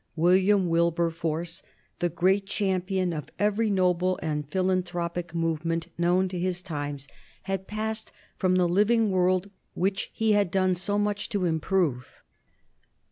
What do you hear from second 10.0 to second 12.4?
he had done so much to improve.